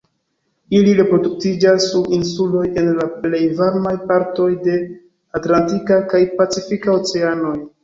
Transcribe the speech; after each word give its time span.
Ili 0.77 0.93
reproduktiĝas 0.99 1.85
sur 1.89 2.07
insuloj 2.17 2.63
en 2.83 2.89
la 3.01 3.05
plej 3.19 3.43
varmaj 3.61 3.93
partoj 4.13 4.49
de 4.65 4.81
Atlantika 5.43 6.03
kaj 6.17 6.25
Pacifika 6.43 6.99
Oceanoj. 6.99 7.57